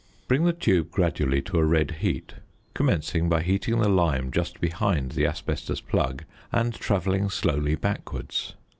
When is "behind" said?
4.59-5.11